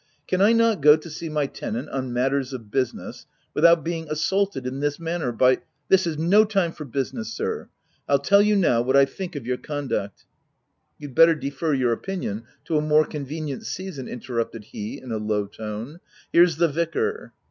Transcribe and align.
"Can 0.27 0.41
I 0.41 0.51
not 0.51 0.81
go 0.81 0.95
to 0.97 1.09
see 1.11 1.29
my 1.29 1.43
OF 1.43 1.49
WILDFELL 1.49 1.61
HALL. 1.61 1.69
18/ 1.69 1.73
tenant 1.83 1.89
on 2.07 2.11
matters 2.11 2.53
of 2.53 2.71
business, 2.71 3.27
without 3.53 3.83
being 3.83 4.07
assaulted 4.09 4.65
in 4.65 4.79
this 4.79 4.99
manner 4.99 5.31
by 5.31 5.59
—""This 5.89 6.07
is 6.07 6.17
no 6.17 6.43
time 6.43 6.71
for 6.71 6.85
business 6.85 7.31
sir!— 7.31 7.69
Pll 8.09 8.23
tell 8.23 8.41
you, 8.41 8.55
now, 8.55 8.81
what 8.81 8.95
I 8.97 9.05
think 9.05 9.35
of 9.35 9.45
your 9.45 9.57
conduct." 9.57 10.25
u 10.97 11.05
You'd 11.07 11.13
better 11.13 11.35
defer 11.35 11.75
your 11.75 11.91
opinion 11.93 12.45
to 12.65 12.77
a 12.77 12.81
more 12.81 13.05
convenient 13.05 13.61
season/' 13.67 14.09
interrupted 14.09 14.63
he 14.63 14.99
in 14.99 15.11
a 15.11 15.17
low 15.19 15.45
tone— 15.45 15.89
u 15.93 15.99
here's 16.31 16.57
the 16.57 16.67
vicar." 16.67 17.33